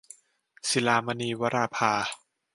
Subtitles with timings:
[0.69, 1.93] ศิลามณี- วราภา